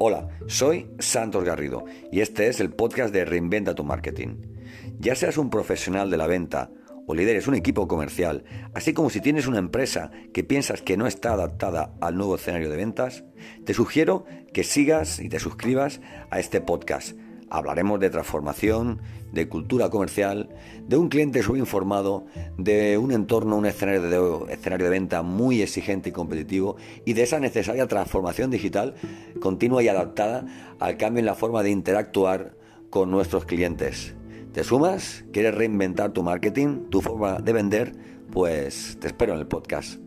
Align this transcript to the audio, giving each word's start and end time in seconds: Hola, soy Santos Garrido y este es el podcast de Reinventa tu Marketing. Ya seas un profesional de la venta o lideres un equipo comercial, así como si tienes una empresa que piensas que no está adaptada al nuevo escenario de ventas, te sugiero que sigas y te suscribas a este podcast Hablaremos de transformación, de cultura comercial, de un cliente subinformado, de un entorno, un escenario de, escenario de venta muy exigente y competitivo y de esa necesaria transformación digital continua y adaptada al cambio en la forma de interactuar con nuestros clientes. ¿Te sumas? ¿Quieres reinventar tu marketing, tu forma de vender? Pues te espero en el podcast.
Hola, 0.00 0.28
soy 0.48 0.88
Santos 0.98 1.44
Garrido 1.44 1.84
y 2.10 2.20
este 2.20 2.48
es 2.48 2.58
el 2.58 2.70
podcast 2.70 3.14
de 3.14 3.24
Reinventa 3.24 3.76
tu 3.76 3.84
Marketing. 3.84 4.38
Ya 4.98 5.14
seas 5.14 5.38
un 5.38 5.50
profesional 5.50 6.10
de 6.10 6.16
la 6.16 6.26
venta 6.26 6.72
o 7.06 7.14
lideres 7.14 7.46
un 7.46 7.54
equipo 7.54 7.86
comercial, 7.86 8.44
así 8.74 8.92
como 8.92 9.08
si 9.08 9.20
tienes 9.20 9.46
una 9.46 9.60
empresa 9.60 10.10
que 10.32 10.42
piensas 10.42 10.82
que 10.82 10.96
no 10.96 11.06
está 11.06 11.34
adaptada 11.34 11.94
al 12.00 12.16
nuevo 12.16 12.34
escenario 12.34 12.70
de 12.70 12.76
ventas, 12.76 13.24
te 13.64 13.72
sugiero 13.72 14.24
que 14.52 14.64
sigas 14.64 15.20
y 15.20 15.28
te 15.28 15.38
suscribas 15.38 16.00
a 16.28 16.40
este 16.40 16.60
podcast 16.60 17.16
Hablaremos 17.50 18.00
de 18.00 18.10
transformación, 18.10 19.00
de 19.32 19.48
cultura 19.48 19.90
comercial, 19.90 20.48
de 20.86 20.96
un 20.96 21.08
cliente 21.08 21.42
subinformado, 21.42 22.26
de 22.56 22.98
un 22.98 23.12
entorno, 23.12 23.56
un 23.56 23.66
escenario 23.66 24.44
de, 24.46 24.52
escenario 24.52 24.86
de 24.86 24.90
venta 24.90 25.22
muy 25.22 25.62
exigente 25.62 26.10
y 26.10 26.12
competitivo 26.12 26.76
y 27.04 27.12
de 27.12 27.22
esa 27.22 27.40
necesaria 27.40 27.86
transformación 27.86 28.50
digital 28.50 28.94
continua 29.40 29.82
y 29.82 29.88
adaptada 29.88 30.46
al 30.78 30.96
cambio 30.96 31.20
en 31.20 31.26
la 31.26 31.34
forma 31.34 31.62
de 31.62 31.70
interactuar 31.70 32.56
con 32.90 33.10
nuestros 33.10 33.44
clientes. 33.44 34.14
¿Te 34.52 34.62
sumas? 34.62 35.24
¿Quieres 35.32 35.54
reinventar 35.54 36.12
tu 36.12 36.22
marketing, 36.22 36.88
tu 36.88 37.00
forma 37.00 37.40
de 37.40 37.52
vender? 37.52 37.92
Pues 38.30 38.96
te 39.00 39.08
espero 39.08 39.32
en 39.34 39.40
el 39.40 39.46
podcast. 39.46 39.98